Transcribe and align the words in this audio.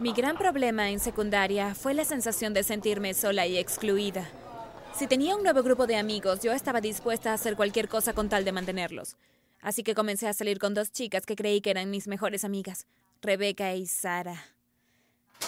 Mi 0.00 0.12
gran 0.12 0.36
problema 0.36 0.90
en 0.90 0.98
secundaria 0.98 1.72
fue 1.74 1.94
la 1.94 2.04
sensación 2.04 2.52
de 2.52 2.64
sentirme 2.64 3.14
sola 3.14 3.46
y 3.46 3.56
excluida. 3.56 4.28
Si 4.92 5.06
tenía 5.06 5.36
un 5.36 5.44
nuevo 5.44 5.62
grupo 5.62 5.86
de 5.86 5.96
amigos, 5.96 6.40
yo 6.42 6.52
estaba 6.52 6.80
dispuesta 6.80 7.30
a 7.30 7.34
hacer 7.34 7.54
cualquier 7.54 7.88
cosa 7.88 8.12
con 8.12 8.28
tal 8.28 8.44
de 8.44 8.50
mantenerlos. 8.50 9.16
Así 9.60 9.84
que 9.84 9.94
comencé 9.94 10.26
a 10.26 10.32
salir 10.32 10.58
con 10.58 10.74
dos 10.74 10.90
chicas 10.90 11.24
que 11.26 11.36
creí 11.36 11.60
que 11.60 11.70
eran 11.70 11.90
mis 11.90 12.08
mejores 12.08 12.44
amigas, 12.44 12.86
Rebeca 13.22 13.72
y 13.74 13.86
Sara. 13.86 14.44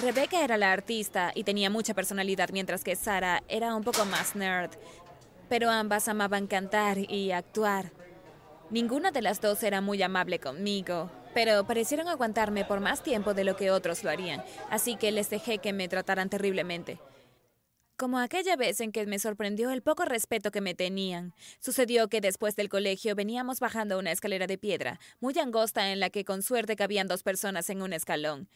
Rebeca 0.01 0.45
era 0.45 0.57
la 0.57 0.73
artista 0.73 1.33
y 1.35 1.43
tenía 1.43 1.69
mucha 1.69 1.95
personalidad, 1.95 2.51
mientras 2.53 2.85
que 2.85 2.95
Sara 2.95 3.43
era 3.49 3.75
un 3.75 3.83
poco 3.83 4.05
más 4.05 4.37
nerd. 4.37 4.71
Pero 5.49 5.71
ambas 5.71 6.07
amaban 6.07 6.47
cantar 6.47 6.99
y 6.99 7.33
actuar. 7.33 7.91
Ninguna 8.71 9.11
de 9.11 9.23
las 9.23 9.41
dos 9.41 9.63
era 9.65 9.81
muy 9.81 10.03
amable 10.03 10.39
conmigo, 10.39 11.11
pero 11.37 11.67
parecieron 11.67 12.09
aguantarme 12.09 12.65
por 12.65 12.81
más 12.81 13.03
tiempo 13.03 13.35
de 13.35 13.45
lo 13.45 13.57
que 13.57 13.71
otros 13.71 14.03
lo 14.03 14.09
harían, 14.09 14.43
así 14.71 14.97
que 14.97 15.13
les 15.13 15.29
dejé 15.29 15.59
que 15.59 15.75
me 15.75 15.87
trataran 15.87 16.31
terriblemente. 16.31 16.99
Como 17.99 18.19
aquella 18.19 18.57
vez 18.57 18.81
en 18.81 18.91
que 18.91 19.05
me 19.05 19.19
sorprendió 19.19 19.71
el 19.71 19.83
poco 19.83 20.07
respeto 20.07 20.51
que 20.51 20.63
me 20.63 20.75
tenían. 20.75 21.35
Sucedió 21.61 22.09
que 22.09 22.23
después 22.23 22.57
del 22.57 22.71
colegio 22.71 23.15
veníamos 23.15 23.61
bajando 23.61 23.99
una 23.99 24.13
escalera 24.13 24.47
de 24.47 24.57
piedra, 24.57 24.99
muy 25.21 25.39
angosta 25.39 25.93
en 25.93 26.01
la 26.01 26.09
que 26.09 26.25
con 26.25 26.43
suerte 26.43 26.75
cabían 26.75 27.07
dos 27.07 27.23
personas 27.23 27.69
en 27.69 27.83
un 27.83 27.93
escalón. 27.93 28.49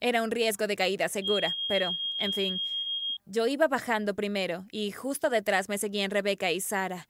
Era 0.00 0.24
un 0.24 0.32
riesgo 0.32 0.66
de 0.66 0.74
caída 0.74 1.08
segura, 1.08 1.54
pero, 1.68 1.92
en 2.18 2.32
fin, 2.32 2.60
yo 3.24 3.46
iba 3.46 3.68
bajando 3.68 4.14
primero 4.14 4.66
y 4.72 4.90
justo 4.90 5.30
detrás 5.30 5.68
me 5.68 5.78
seguían 5.78 6.10
Rebeca 6.10 6.50
y 6.50 6.60
Sara. 6.60 7.06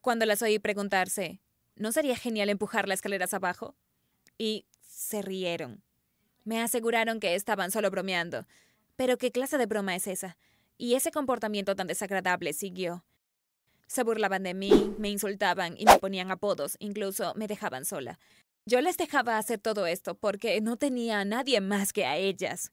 Cuando 0.00 0.26
las 0.26 0.42
oí 0.42 0.58
preguntarse, 0.58 1.38
¿no 1.76 1.92
sería 1.92 2.16
genial 2.16 2.48
empujar 2.48 2.88
las 2.88 2.96
escaleras 2.96 3.32
abajo? 3.32 3.76
Y 4.38 4.66
se 4.80 5.22
rieron. 5.22 5.82
Me 6.44 6.62
aseguraron 6.62 7.20
que 7.20 7.34
estaban 7.34 7.70
solo 7.70 7.90
bromeando. 7.90 8.46
Pero 8.96 9.18
¿qué 9.18 9.30
clase 9.30 9.58
de 9.58 9.66
broma 9.66 9.94
es 9.94 10.06
esa? 10.06 10.36
Y 10.78 10.94
ese 10.94 11.10
comportamiento 11.10 11.74
tan 11.76 11.86
desagradable 11.86 12.52
siguió. 12.52 13.04
Se 13.86 14.02
burlaban 14.02 14.42
de 14.42 14.54
mí, 14.54 14.94
me 14.98 15.10
insultaban 15.10 15.74
y 15.78 15.84
me 15.84 15.98
ponían 15.98 16.30
apodos, 16.30 16.76
incluso 16.80 17.34
me 17.36 17.46
dejaban 17.46 17.84
sola. 17.84 18.18
Yo 18.64 18.80
les 18.80 18.96
dejaba 18.96 19.38
hacer 19.38 19.60
todo 19.60 19.86
esto 19.86 20.16
porque 20.16 20.60
no 20.60 20.76
tenía 20.76 21.20
a 21.20 21.24
nadie 21.24 21.60
más 21.60 21.92
que 21.92 22.04
a 22.04 22.16
ellas. 22.16 22.72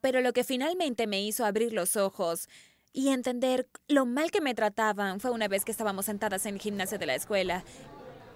Pero 0.00 0.20
lo 0.20 0.32
que 0.32 0.44
finalmente 0.44 1.06
me 1.06 1.22
hizo 1.22 1.44
abrir 1.44 1.72
los 1.72 1.96
ojos 1.96 2.48
y 2.92 3.08
entender 3.10 3.68
lo 3.86 4.06
mal 4.06 4.30
que 4.30 4.40
me 4.40 4.54
trataban 4.54 5.20
fue 5.20 5.30
una 5.30 5.48
vez 5.48 5.64
que 5.64 5.70
estábamos 5.70 6.06
sentadas 6.06 6.46
en 6.46 6.54
el 6.54 6.60
gimnasio 6.60 6.98
de 6.98 7.06
la 7.06 7.14
escuela 7.14 7.64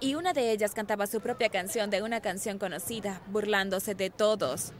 y 0.02 0.16
una 0.16 0.32
de 0.32 0.50
ellas 0.50 0.74
cantaba 0.74 1.06
su 1.06 1.20
propia 1.20 1.48
canción 1.48 1.88
de 1.88 2.02
una 2.02 2.20
canción 2.20 2.58
conocida, 2.58 3.22
burlándose 3.28 3.94
de 3.94 4.10
todos. 4.10 4.72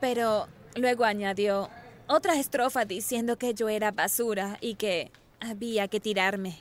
Pero 0.00 0.48
luego 0.76 1.04
añadió 1.04 1.68
otra 2.06 2.34
estrofa 2.40 2.86
diciendo 2.86 3.36
que 3.36 3.52
yo 3.52 3.68
era 3.68 3.92
basura 3.92 4.56
y 4.62 4.76
que 4.76 5.12
había 5.40 5.88
que 5.88 6.00
tirarme. 6.00 6.56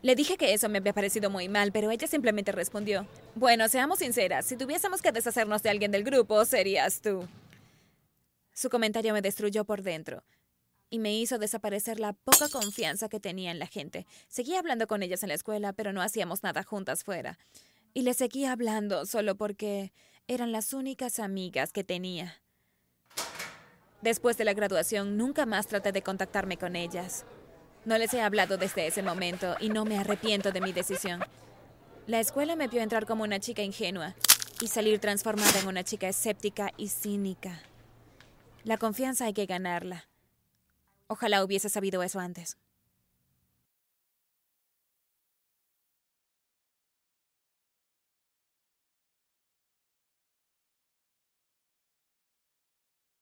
Le 0.00 0.14
dije 0.14 0.38
que 0.38 0.54
eso 0.54 0.70
me 0.70 0.78
había 0.78 0.94
parecido 0.94 1.28
muy 1.28 1.50
mal, 1.50 1.70
pero 1.70 1.90
ella 1.90 2.06
simplemente 2.06 2.50
respondió, 2.50 3.06
bueno, 3.34 3.68
seamos 3.68 3.98
sinceras, 3.98 4.46
si 4.46 4.56
tuviésemos 4.56 5.02
que 5.02 5.12
deshacernos 5.12 5.62
de 5.62 5.68
alguien 5.68 5.90
del 5.90 6.02
grupo, 6.02 6.46
serías 6.46 7.02
tú. 7.02 7.28
Su 8.54 8.70
comentario 8.70 9.12
me 9.12 9.20
destruyó 9.20 9.64
por 9.64 9.82
dentro 9.82 10.24
y 10.90 10.98
me 10.98 11.14
hizo 11.14 11.38
desaparecer 11.38 12.00
la 12.00 12.12
poca 12.12 12.48
confianza 12.48 13.08
que 13.08 13.20
tenía 13.20 13.52
en 13.52 13.60
la 13.60 13.66
gente. 13.66 14.06
Seguía 14.28 14.58
hablando 14.58 14.86
con 14.86 15.02
ellas 15.02 15.22
en 15.22 15.28
la 15.28 15.36
escuela, 15.36 15.72
pero 15.72 15.92
no 15.92 16.02
hacíamos 16.02 16.42
nada 16.42 16.64
juntas 16.64 17.04
fuera. 17.04 17.38
Y 17.94 18.02
les 18.02 18.16
seguía 18.16 18.52
hablando 18.52 19.06
solo 19.06 19.36
porque 19.36 19.92
eran 20.26 20.52
las 20.52 20.74
únicas 20.74 21.20
amigas 21.20 21.72
que 21.72 21.84
tenía. 21.84 22.42
Después 24.02 24.36
de 24.36 24.44
la 24.44 24.54
graduación, 24.54 25.16
nunca 25.16 25.46
más 25.46 25.66
traté 25.66 25.92
de 25.92 26.02
contactarme 26.02 26.56
con 26.56 26.74
ellas. 26.74 27.24
No 27.84 27.96
les 27.96 28.12
he 28.12 28.20
hablado 28.20 28.56
desde 28.56 28.86
ese 28.86 29.02
momento 29.02 29.56
y 29.60 29.68
no 29.68 29.84
me 29.84 29.98
arrepiento 29.98 30.52
de 30.52 30.60
mi 30.60 30.72
decisión. 30.72 31.20
La 32.06 32.20
escuela 32.20 32.56
me 32.56 32.68
vio 32.68 32.82
entrar 32.82 33.06
como 33.06 33.24
una 33.24 33.40
chica 33.40 33.62
ingenua 33.62 34.14
y 34.60 34.68
salir 34.68 34.98
transformada 34.98 35.58
en 35.60 35.68
una 35.68 35.84
chica 35.84 36.08
escéptica 36.08 36.72
y 36.76 36.88
cínica. 36.88 37.62
La 38.64 38.76
confianza 38.76 39.26
hay 39.26 39.32
que 39.32 39.46
ganarla. 39.46 40.09
Ojalá 41.12 41.42
hubiese 41.42 41.68
sabido 41.68 42.04
eso 42.04 42.20
antes. 42.20 42.56